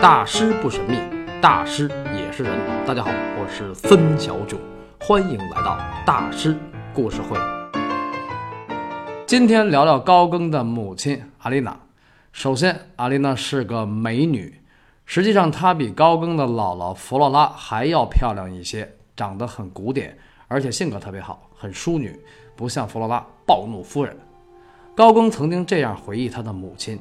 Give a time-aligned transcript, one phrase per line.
[0.00, 0.96] 大师不神秘，
[1.42, 2.56] 大师也是人。
[2.86, 4.56] 大家好，我是孙小囧，
[5.00, 5.76] 欢迎来到
[6.06, 6.56] 大师
[6.94, 7.36] 故事会。
[9.26, 11.76] 今天聊聊高更的母亲阿丽娜。
[12.30, 14.60] 首先，阿丽娜是个美女，
[15.04, 22.16] 实际上她比高更的姥姥弗洛拉还要漂亮一些，长得很古典，而且性格特别好，很淑女，
[22.54, 24.16] 不像弗洛拉暴怒夫人。
[24.94, 27.00] 高更曾经这样回忆他的母亲。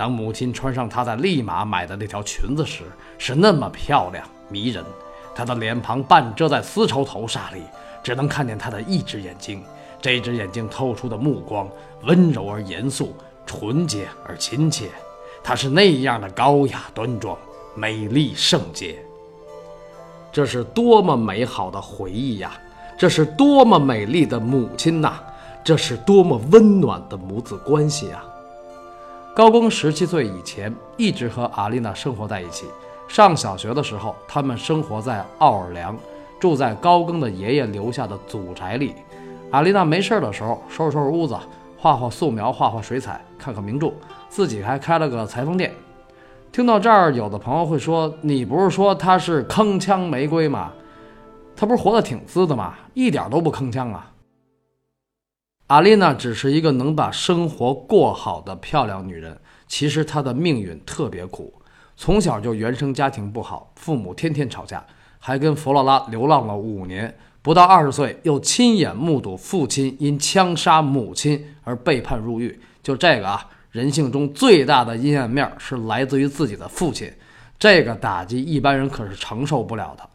[0.00, 2.84] 当母亲穿上她在利马买的那条裙子时，
[3.18, 4.82] 是那么漂亮迷人。
[5.34, 7.60] 她的脸庞半遮在丝绸头纱里，
[8.02, 9.62] 只能看见她的一只眼睛。
[10.00, 11.68] 这只眼睛透出的目光
[12.04, 14.88] 温柔而严肃，纯洁而亲切。
[15.44, 17.36] 她是那样的高雅端庄，
[17.74, 18.98] 美丽圣洁。
[20.32, 22.58] 这是多么美好的回忆呀！
[22.96, 25.20] 这是多么美丽的母亲呐！
[25.62, 28.24] 这是多么温暖的母子关系啊！
[29.32, 32.66] 高更十七岁以前一直和阿丽娜生活在一起。
[33.06, 35.96] 上小学的时候，他们生活在奥尔良，
[36.40, 38.94] 住在高更的爷爷留下的祖宅里。
[39.52, 41.36] 阿丽娜没事的时候，收拾收拾屋子，
[41.78, 43.92] 画画素描，画画水彩，看看名著，
[44.28, 45.72] 自己还开了个裁缝店。
[46.50, 50.72] 听到这儿，有的朋友会说：“你不是说她是铿锵玫瑰吗？
[51.54, 52.74] 她不是活得挺滋的吗？
[52.94, 54.10] 一点都不铿锵啊！”
[55.70, 61.54] 阿丽娜只是一个能把生活过好的漂亮女人，其实她的命运特别苦，
[61.96, 64.84] 从小就原生家庭不好，父母天天吵架，
[65.20, 72.60] 还跟弗洛拉流浪了五年，不到二十岁又亲眼目睹父亲因枪杀母亲而被判入狱。
[72.82, 77.08] 就这个啊，人性中最大的阴暗面是来自于自己的父亲，
[77.60, 80.09] 这个打击一般人可是承受不了的。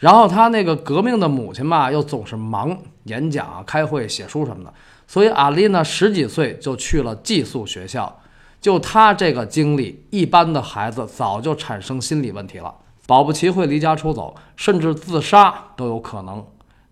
[0.00, 4.72] 然后他那个革命的母亲嘛，又总是忙演讲、开会、写书什么的，
[5.06, 8.18] 所以阿丽娜十几岁就去了寄宿学校。
[8.62, 12.74] 就她这个经历，一般的孩子早就产生心理问题了，
[13.06, 16.44] 保不齐会离家出走，甚至自杀都有可能。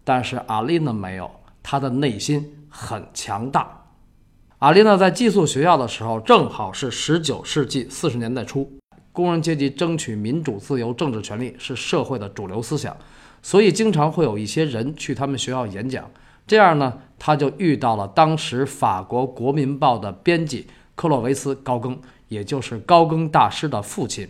[0.04, 1.30] 但是阿丽娜没有，
[1.62, 3.84] 她的内心很强大。
[4.58, 8.70] 阿丽娜在寄宿学校的时候，正好是十九世纪四十年代初。
[9.18, 12.96] 工人阶级争取民主、自由、政治权利是社会的主流思想，
[13.42, 16.08] 所以经常会有一些人去他们学校演讲。
[16.46, 24.28] 这样呢，他就遇到了当时法国《国民报》的编辑克洛维斯·高更，也就是高更大师的父亲。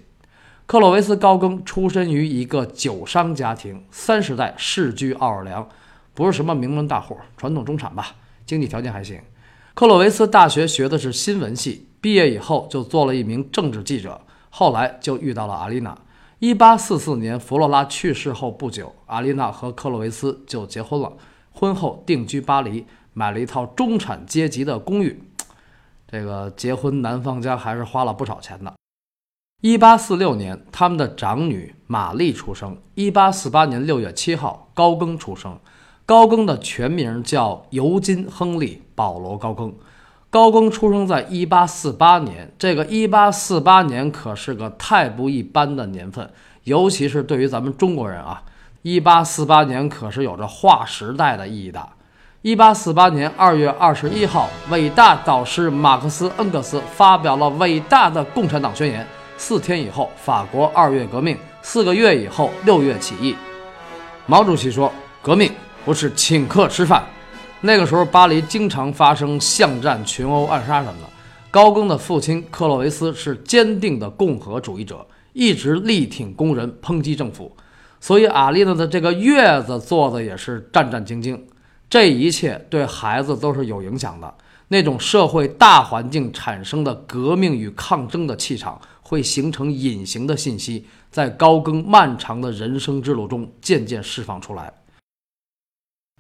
[0.64, 5.68] 克洛维斯·高更出身于一个酒商家庭，三十代世居奥尔良，
[6.14, 8.16] 不是什么名门大户，传统中产吧，
[8.46, 9.20] 经济条件还行。
[9.74, 14.22] 克洛维斯大学学的是新闻系，毕业以后就做了一名政治记者。
[14.50, 15.96] 后来就遇到了阿丽娜。
[16.38, 21.12] 一八四四年，弗洛拉去世后不久，阿丽娜和克洛维斯就结婚了。
[21.50, 25.20] 婚后定居巴黎，买了一套中产阶级的公寓。
[26.06, 28.72] 这个结婚，男方家还是花了不少钱的。
[29.60, 32.78] 一八四六年，他们的长女玛丽出生。
[32.94, 35.58] 一八四八年六月七号，高更出生。
[36.06, 39.74] 高更的全名叫尤金·亨利·保罗·高更。
[40.30, 46.30] 高更出生在一八四八年，这个一八四八年可是个太不一般的年份，
[46.64, 48.42] 尤其是对于咱们中国人啊，
[48.82, 51.88] 一八四八年可是有着划时代的意义的。
[52.42, 59.06] 一八四八年二月二十一号，伟大导师马克思恩格斯发表了伟大的共产党宣言。
[59.36, 63.34] 四天以后，法国二月革命；四个月以后，六月起义。
[64.26, 65.50] 毛主席说：“革命
[65.84, 67.02] 不是请客吃饭。”
[67.60, 71.08] 那个时候，巴黎经常发生巷战、群殴、暗杀什么的。
[71.50, 77.50] 高更的父亲克洛维斯是坚定的共和主义者，一直力挺工人，抨击政府。
[77.98, 81.36] 所以，阿丽娜的这个月子做的也是战战兢兢。
[81.90, 84.32] 这一切对孩子都是有影响的。
[84.68, 94.72] 那种社会大环境产生的革命与抗争的气场，会形成隐形的信息，在高更漫长的人生之路中渐渐释放出来。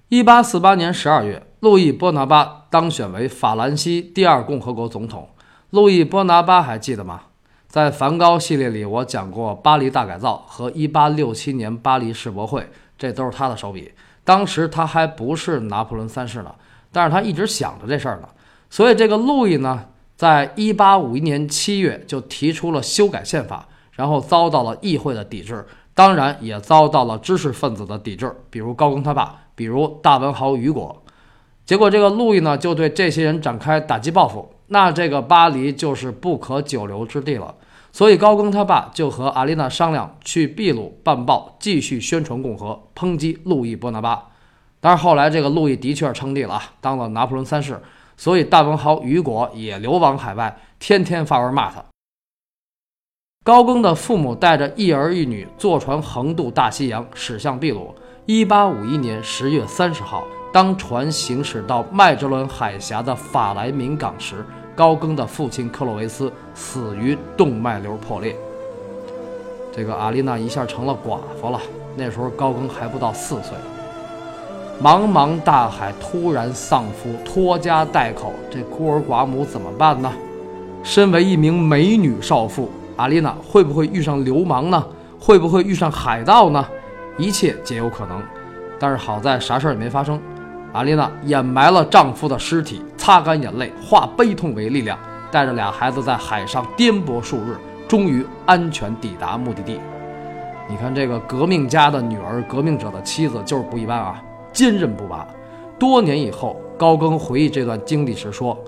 [0.08, 5.28] 一八四八年十二月，路易波拿巴当选为法兰西第二共和国总统。
[5.68, 7.24] 路易波拿巴还记得吗？
[7.66, 13.92] 在梵高系列里，我讲过巴黎大改造和一八六七年巴黎世博会，这都是他的手笔。
[14.24, 16.54] 当时他还不是拿破仑三世呢，
[16.90, 18.28] 但是他一直想着这事儿呢。
[18.70, 19.84] 所以这个路易呢，
[20.16, 29.42] 在一八五一年七月就提出了修改宪法，然后遭到了议会的抵制，当然也遭到了知识分子的抵制，比如高更他爸。
[29.58, 31.02] 比如大文豪雨果，
[31.66, 37.52] 结果这个路易呢就对这些人展开打击报复，那这个巴黎就是不可久留之地了。
[37.90, 44.28] 所以高更他爸就和阿丽娜商量去秘鲁办报，继续宣传共和，抨击路易波拿巴。
[44.78, 47.82] 但是后来这个路易的确称帝了啊，当了拿破仑三世，
[48.16, 51.84] 所以大文豪雨果也流亡海外，天天发文骂他。
[53.44, 57.92] 高更的父母带着一儿一女坐船横渡大西洋，驶向秘鲁。
[58.30, 60.22] 一八五一年十月三十号，
[60.52, 64.44] 当船行驶到麦哲伦海峡的法莱明港时，
[64.76, 68.36] 高更的父亲克洛维斯死于动脉瘤破裂。
[69.74, 71.58] 这个阿丽娜一下成了寡妇了。
[71.96, 73.56] 那时候高更还不到四岁。
[74.78, 80.12] 茫茫大海突然丧夫，拖家带口，这孤儿寡母怎么办呢？
[80.84, 84.84] 身为一名美女少妇，阿丽娜会不会遇上流氓呢？
[85.18, 86.62] 会不会遇上海盗呢？
[87.18, 88.22] 一切皆有可能。
[88.78, 90.20] 但是好在啥事儿也没发生。
[90.72, 94.98] 阿丽娜掩埋了丈夫的尸体，擦干眼泪，化悲痛为力量，
[95.30, 97.56] 带着俩孩子在海上颠簸数日，
[97.88, 99.80] 终于安全抵达目的地。
[100.68, 104.22] 你看这个革命家的女儿，革命者的妻子就是不一般啊。
[104.52, 105.26] 坚韧不拔。
[105.78, 108.58] 多年以后，高更回忆这段经历时说：“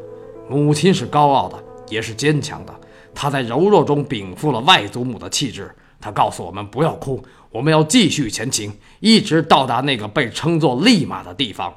[0.48, 1.56] 母亲是高傲的，
[1.88, 2.72] 也是坚强的。
[3.14, 5.70] 她在柔弱中禀赋了外祖母的气质。
[6.00, 11.74] 她告诉我们不要哭，我们要继续前行，一直到达那个被称作利马的地方。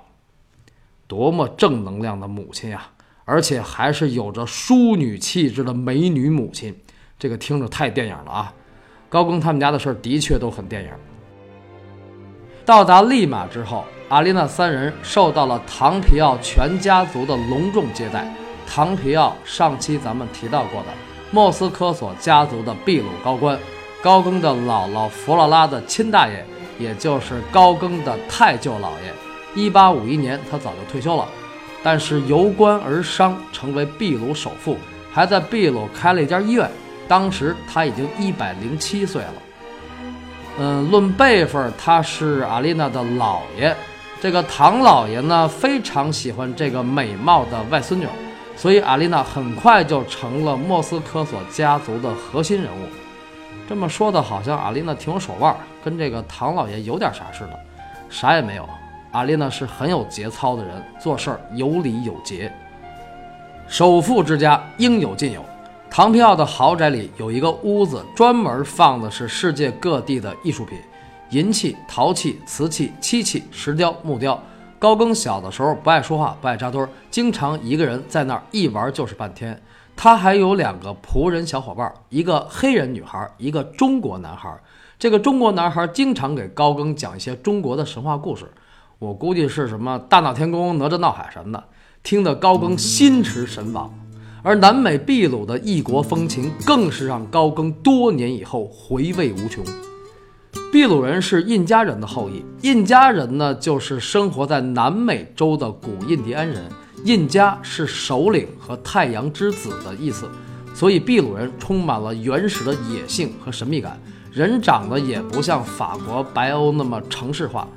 [1.07, 2.87] 多么正能量的母亲呀！
[3.25, 6.75] 而且还是有着淑女气质的美女母亲。
[7.17, 8.53] 这个听着太电影了啊！
[9.09, 10.89] 高更他们家的事儿的确都很电影。
[12.65, 13.85] 到达利马之后。
[14.09, 18.31] 阿丽娜三人受到了唐皮奥全家族的隆重接待。
[18.67, 20.89] 唐皮奥上期咱们提到过的
[21.31, 23.57] 莫斯科索家族的秘鲁高官，
[24.03, 26.43] 高更的姥姥弗洛拉的亲大爷，
[26.77, 29.71] 也就是高更的太舅姥爷。
[29.71, 31.25] 1851年，他早就退休了，
[31.81, 34.77] 但是由官而商，成为秘鲁首富，
[35.09, 36.69] 还在秘鲁开了一家医院。
[37.07, 39.33] 当时他已经107岁了。
[40.59, 43.73] 嗯，论辈分，他是阿丽娜的姥爷。
[44.19, 48.05] 这个唐老爷呢，非常喜欢这个美貌的外孙女，
[48.57, 53.02] 所以阿丽娜很快就成了莫斯科索家族的核心人物。
[53.67, 57.59] 这么说的好像阿丽娜挺有手腕，跟这个唐老爷有点啥似的，
[58.09, 58.67] 啥也没有。
[59.11, 62.51] 阿丽娜是很有节操的人，做事儿有理有节。
[63.67, 65.43] 首富之家应有尽有。
[65.89, 70.77] 唐皮奥的豪宅里有一个屋子，专门放的是世界各地的艺术品。
[71.29, 74.39] 银器、陶器、瓷器、漆器、石雕、木雕。
[74.77, 79.59] 高更小的时候不爱说话，不爱扎堆，经常一个人在那儿一玩就是半天。
[79.95, 84.53] 他还有两个仆人小伙伴，一个黑人女孩，一个中国男孩。
[84.99, 88.45] 这个中国男孩经常给高更讲一些中国的神话故事，
[88.99, 91.63] 我估计是什么大闹天宫、哪吒闹海什么的，
[92.03, 93.93] 听得高更心驰神往。
[94.41, 99.63] 而南美秘鲁的异国风情，更是让高更多年以后回味无穷。
[100.71, 106.63] 秘鲁人是印加人的后裔，印加人呢就是生活在南美洲的古印第安人。
[107.03, 110.29] 印加是首领和太阳之子的意思，
[110.73, 113.99] 所以秘鲁人充满了原始的野性和神秘感。
[114.31, 117.67] 人长得也不像法国白欧那么城市化，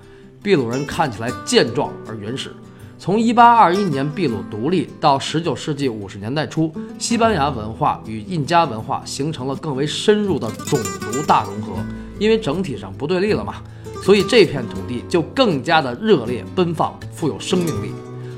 [0.43, 2.55] 秘鲁人看起来健壮而原始。
[2.99, 11.75] 从1821年秘鲁独立到19世纪50年代初，西班牙文化与印加文化形成了更为深入的种族大融合。
[12.19, 13.57] 因为整体上不对立了嘛，
[14.03, 17.91] 所以这片土地就更加的热烈奔放，富有生命力。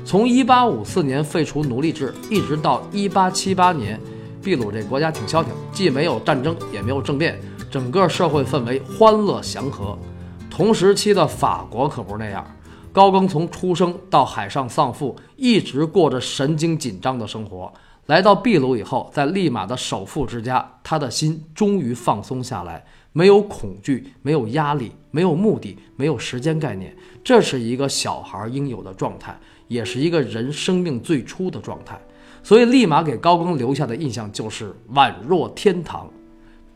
[0.09, 4.01] 从1854年废除奴隶制，一直到1878年，
[4.41, 7.39] 秘鲁这国家挺消停，既没有战争，也没有政变，
[7.69, 9.95] 整个社会氛围欢乐祥和。
[10.49, 12.43] 同时期的法国可不是那样，
[12.91, 17.71] 高更从出生到海上丧父，一直过着神经紧张的生活。
[18.07, 22.83] 来到秘鲁以后，在利马的首富之家，他的心终于放松下来。
[23.11, 29.37] 没有恐惧，没有压力，没有目的，没有时间概念，这是一个小孩应有的状态，
[29.67, 31.99] 也是一个人生命最初的状态。
[32.41, 36.09] 所以，立马给高更留下的印象就是宛若天堂。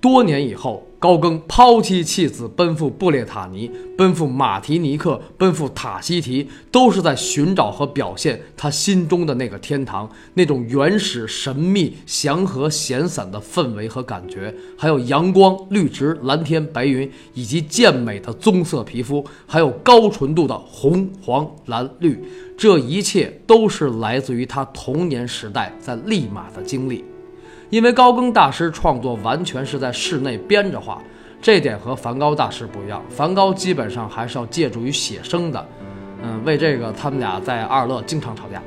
[0.03, 22.21] 多年以后，高更抛妻弃子，奔赴布列塔尼，奔赴马提尼克，奔赴塔希提，都是在寻找和表现他心中的那个天堂，那种原始、神秘、祥和、闲散的氛围和感觉，还有阳光、绿植、蓝天、白云，以及健美的棕色皮肤，还有高纯度的红、黄、蓝、绿，
[22.57, 27.05] 这一切都是来自于他童年时代在利马的经历。
[27.73, 31.01] 因为高更大师创作完全是在室内编着画，
[31.41, 33.03] 这点和梵高大师不一样。
[33.09, 35.67] 梵高基本上还是要借助于写生的，
[36.21, 38.61] 嗯，为这个他们俩在阿尔勒经常吵架。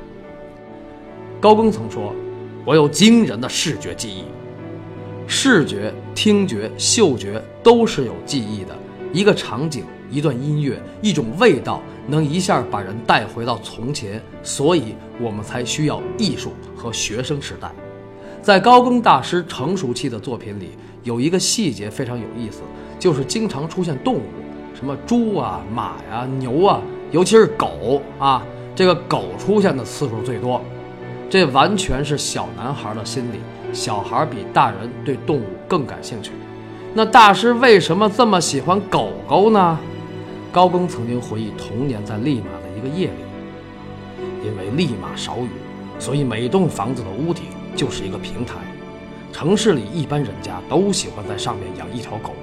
[1.39, 2.13] 高更曾说
[2.67, 4.25] ：“我有惊人的视觉记忆，
[5.25, 8.75] 视觉、听觉、嗅觉都是有记忆的。
[9.13, 17.71] 一个场景、一段音乐、一种味道，能一下把人带回到从前，所以我们才需要艺术和学生时代。”
[18.41, 20.69] 在高更大师成熟期的作品里，
[21.03, 22.61] 有一个细节非常有意思，
[22.97, 24.21] 就是经常出现动物，
[24.73, 28.43] 什么猪啊、马呀、牛啊，尤其是狗啊，
[28.75, 30.61] 这个狗出现的次数最多。
[31.29, 33.39] 这完全是小男孩的心理，
[33.73, 36.31] 小孩比大人对动物更感兴趣。
[36.93, 39.77] 那大师为什么这么喜欢狗狗呢？
[40.53, 45.49] 高更曾经回忆童年在利马的一个夜里，因为利马少雨，
[45.99, 47.43] 所以每栋房子的屋顶
[47.77, 48.55] 就是一个平台。
[49.31, 52.33] 城市里一般人家都喜欢在上面养一条狗，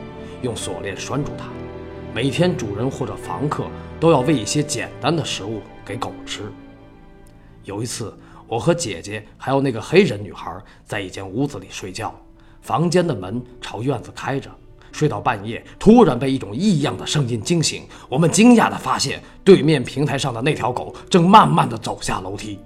[0.41, 1.45] 用锁链拴住它。
[2.15, 3.65] 每天主人或者房客
[4.01, 6.45] 都要喂一些简单的食物给狗吃。
[7.65, 8.17] 有一次。
[8.47, 12.15] 我和姐姐还有那个黑人女孩在一间屋子里睡觉，
[12.61, 14.51] 房间的门朝院子开着。
[14.93, 17.85] 睡到半夜，突然被一种异样的声音惊醒。
[18.07, 22.59] 我们惊讶地发现，对面平台上的那条狗正慢慢地走下楼梯。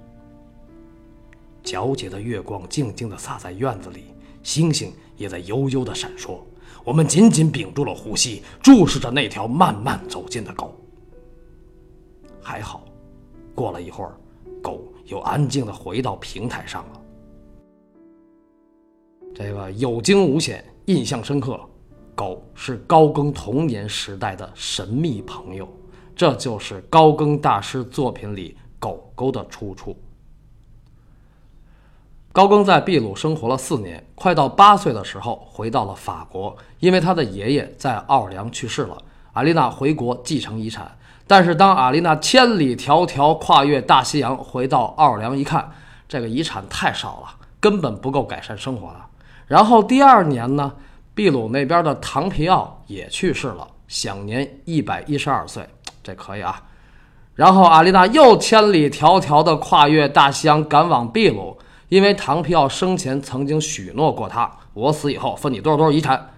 [1.63, 4.05] 皎洁的月光静静地洒在院子里，
[4.43, 6.39] 星星也在悠悠地闪烁。
[6.83, 10.75] 我们紧紧屏住了呼吸，注视着那条慢慢走近的狗。
[12.41, 12.85] 还好，
[13.53, 14.15] 过了一会儿，
[14.61, 14.81] 狗。
[15.09, 17.01] 又安静地回到平台上了。
[19.33, 21.59] 这个有惊无险，印象深刻。
[22.13, 25.67] 狗是高更童年时代的神秘朋友，
[26.15, 29.97] 这就是高更大师作品里狗狗的出处。
[32.39, 38.97] 高更在秘鲁生活了四年，快到八岁的时候回到了法国，因为他的爷爷在奥尔良去世了，
[39.33, 40.89] 阿丽娜回国继承遗产。
[41.27, 45.69] 但是当阿丽娜千里迢迢跨越大西洋回到奥尔良一看，
[46.07, 47.27] 这个遗产太少了，
[47.59, 48.95] 根本不够改善生活的。
[49.45, 50.71] 然后第二年呢，
[51.13, 55.67] 秘鲁那边的唐皮奥也去世了，享年一百一十二岁，
[56.01, 56.63] 这可以啊。
[57.35, 61.57] 然后阿丽娜又千里迢迢地跨越大西洋赶往秘鲁，
[61.89, 66.29] 因为唐皮奥生前曾经许诺过他：“我死以后分你多少多少遗产。”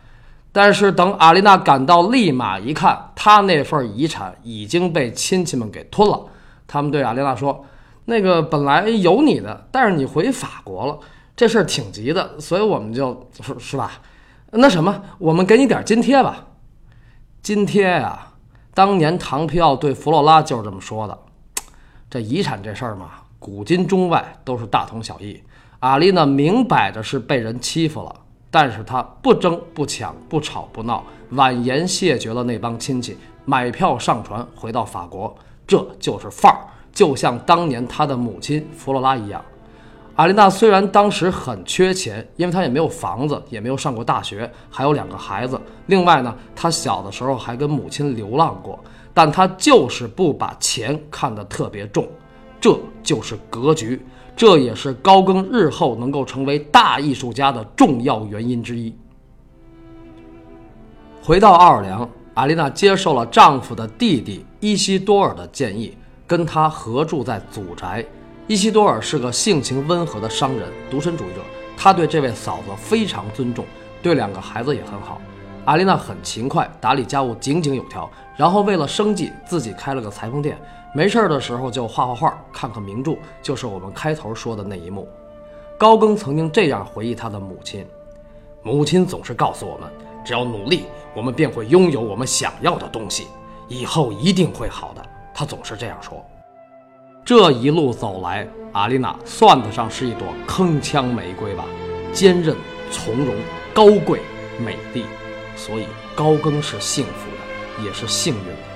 [0.53, 6.20] 但是等阿丽娜赶到利马一看，他那份遗产已经被亲戚们给吞了。
[6.67, 7.65] 他们对阿丽娜说
[8.05, 11.00] ：“那个本来有你的，但是你回法国了，
[11.36, 13.91] 这事儿挺急的，所以我们就是是吧？
[14.51, 16.48] 那什么，我们给你点津贴吧。
[17.41, 18.34] 津贴呀，
[18.74, 21.17] 当年唐皮奥对弗洛拉就是这么说的。
[22.10, 23.10] 这遗产这事儿嘛，
[23.41, 25.41] 古今中外都是大同小异。
[25.79, 28.15] 阿丽娜明摆着是被人欺负了。”
[28.53, 35.33] 但是他不争不抢不吵不闹，婉言谢绝了那帮亲戚，买票上船回到法国，
[35.65, 36.60] 这就是范儿，
[36.91, 39.41] 就像当年他的母亲弗罗拉一样。
[40.17, 45.60] 阿丽娜虽然当时很缺钱，因为她也没有房子，也没有上过大学，还有两个孩子。
[45.86, 48.77] 另外呢，她小的时候还跟母亲流浪过，
[49.13, 52.05] 但她就是不把钱看得特别重，
[52.61, 53.99] 这就是格局。
[54.33, 58.95] 这也是高更日后能够成为大艺术家的重要原因之一。
[61.21, 68.03] 回到奥尔良，阿丽娜接受了丈夫的弟弟伊西多尔的建议，跟他合住在祖宅。
[68.47, 71.41] 伊西多尔是个性情温和的商人，独身主义者。
[71.77, 73.65] 他对这位嫂子非常尊重，
[74.01, 75.21] 对两个孩子也很好。
[75.65, 80.57] 阿丽娜很勤快，打理家务井井有条，然后为了生计，自己开了个裁缝店。
[80.93, 85.07] 没事儿的时候就画画画，看看名著，就是我们开头说的那一幕。
[85.77, 87.86] 高更曾经这样回忆他的母亲：
[88.62, 89.89] 母亲总是告诉我们，
[90.25, 93.27] 只要努力，我们便会拥有我们想要的东西，
[93.67, 95.01] 以后一定会好的。
[95.33, 96.24] 他总是这样说。
[97.24, 101.63] 这一路走来，阿丽娜算得上是一朵铿锵玫瑰吧，
[102.12, 102.55] 坚韧、
[102.91, 103.33] 从容、
[103.74, 104.19] 高贵、
[104.60, 105.05] 美丽。
[105.55, 108.70] 所以高更是幸福的，也是幸运的。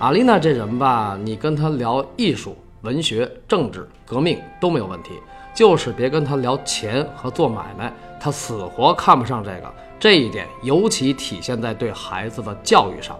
[0.00, 5.12] 阿丽娜这人吧，你跟她聊艺术、文学、政治、革命都没有问题，
[5.54, 9.72] 就是别跟她聊钱和做买卖，她死活看不上这个。
[10.00, 13.18] 这一点尤其体现在对孩子的教育上。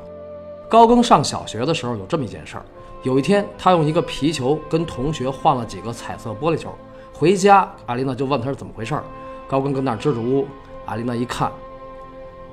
[0.68, 2.64] 高更上小学的时候有这么一件事儿：
[3.04, 6.74] 有一天，他用一个皮球跟同学换了几个彩色玻璃球，
[7.12, 9.04] 回家，阿丽娜就问他是怎么回事儿。
[9.46, 10.48] 高更跟那儿支支吾吾，
[10.86, 11.50] 阿丽娜一看，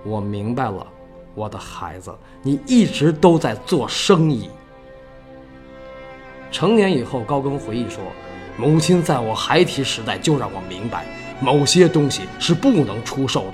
[0.04, 0.86] 我明白了。
[1.36, 4.50] 我的孩子，你一直都在做生意。
[6.52, 8.04] 成年以后，高更回忆说
[8.58, 11.06] ：“母亲在我孩提时代就让我明白，
[11.40, 13.54] 某些东西是不能出售的。”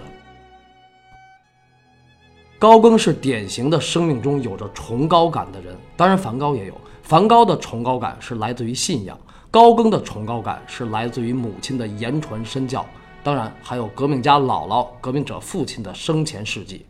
[2.59, 6.73] 高更是典型的生命中有着崇高感的人，当然梵高也有。
[7.03, 9.15] 梵高的崇高感是来自于信仰，
[9.51, 12.83] 高更的崇高感是来自于母亲的言传身教，
[13.23, 16.83] 当然还有革命家姥姥、革命者父亲的生前事迹。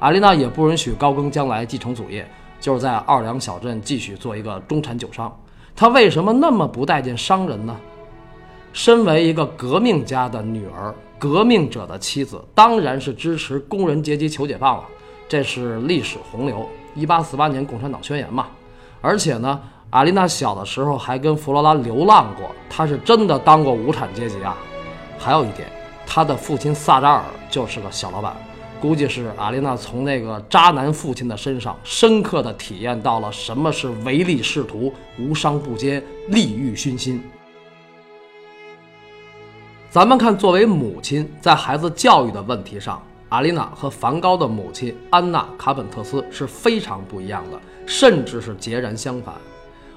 [0.00, 2.28] 阿丽娜也不允许高更将来继承祖业，
[2.60, 5.34] 就是在奥尔良小镇继续做一个中产酒商。
[5.74, 7.76] 他为什么那么不待见商人呢？
[8.72, 14.84] 身为一个革命家的女儿，革命者的妻子，当然是支持工人阶级求解放了。
[15.28, 16.68] 这是历史洪流。
[16.94, 18.46] 一八四八年共产党宣言嘛。
[19.00, 24.56] 而且呢，阿丽娜小的时候还跟弗罗拉流浪过，她是真的当过无产阶级啊。
[25.18, 25.68] 还有一点，
[26.06, 28.36] 她的父亲萨扎尔就是个小老板。
[28.80, 37.20] 估计是阿丽娜从那个渣男父亲的身上，深刻的体验到了什么是唯利是图、无商不奸、利欲熏心。
[39.90, 49.34] 咱们看，作为母亲，在孩子教育的问题上，阿丽娜和梵高的母亲安娜·卡本特斯是非常不一样的，甚至是截然相反。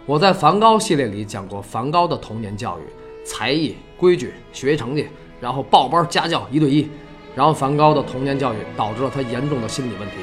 [0.08, 2.82] 我在梵高系列里讲过梵高的童年教育：
[3.24, 5.08] 才艺、规矩、学习成绩，
[5.40, 6.90] 然后报班、家教、一对一。
[7.34, 10.18] 然后梵高的童年教育导致了他严重的心理问题，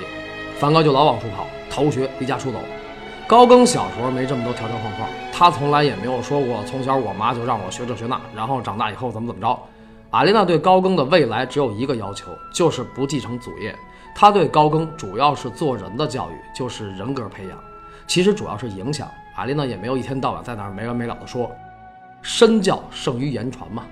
[0.59, 2.59] 梵高就老往出跑，逃学，离家出走。
[3.27, 9.59] 高更小时候没这么多条条框框，他从来也没有说过从小我妈就让我学这学那，然后长大以后怎么怎么着。
[10.11, 13.75] 阿丽娜对高更的未来只有一个要求，就是不继承祖业。
[14.15, 17.59] 她对高更主要是做人的教育，就是人格培养，
[18.07, 19.07] 其实主要是影响。
[19.37, 21.51] 阿丽娜也没有一天到晚在那没完没了的说，
[22.23, 23.85] 身教胜于言传嘛。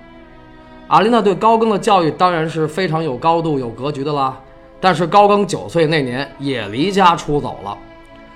[0.89, 4.41] 阿琳娜对高更的教育当然是非常有高度、有格局的啦。
[4.81, 7.77] 但是高更九岁那年也离家出走了，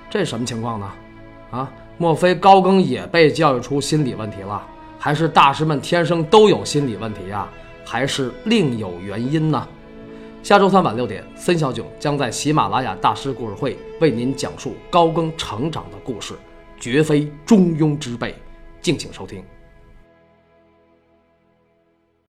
[0.08, 0.90] 这什么情况呢？
[1.50, 4.60] 啊，莫非高更也被教育出心理问题了？
[4.98, 7.46] 还是大师们天生都有心理问题呀？
[7.84, 9.68] 还是另有原因呢？
[10.42, 16.34] 下周三晚六点，森小囧将在喜马拉雅大师故事会为您讲述高更成长的故事，
[16.80, 18.34] 绝非中庸之辈，
[18.80, 19.44] 敬请收听。